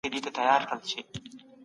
زرلښته 0.03 0.99